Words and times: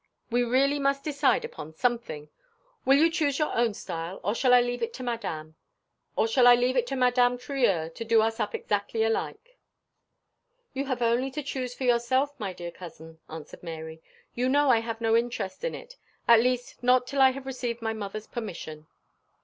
We 0.31 0.41
really 0.43 0.79
must 0.79 1.03
decide 1.03 1.45
upon 1.45 1.73
something. 1.75 2.29
Will 2.85 2.97
you 2.97 3.11
choose 3.11 3.37
your 3.37 3.55
own 3.55 3.75
style, 3.75 4.19
or 4.23 4.33
shall 4.33 4.51
I 4.51 4.59
leave 4.59 4.81
it 4.81 4.95
to 4.95 5.03
Madame 5.03 5.53
Trieur 7.37 7.87
to 7.89 8.03
do 8.03 8.23
us 8.23 8.39
up 8.39 8.55
exactly 8.55 9.03
alike?" 9.03 9.59
"You 10.73 10.85
have 10.85 11.03
only 11.03 11.29
to 11.29 11.43
choose 11.43 11.75
for 11.75 11.83
yourself, 11.83 12.33
my 12.39 12.51
dear 12.51 12.71
cousin," 12.71 13.19
answered 13.29 13.61
Mary. 13.61 14.01
"You 14.33 14.49
know 14.49 14.71
I 14.71 14.79
have 14.79 15.01
no 15.01 15.15
interest 15.15 15.63
in 15.63 15.75
it 15.75 15.97
at 16.27 16.39
least 16.41 16.81
not 16.81 17.05
till 17.05 17.21
I 17.21 17.29
have 17.33 17.45
received 17.45 17.83
my 17.83 17.93
mother's 17.93 18.25
permission." 18.25 18.87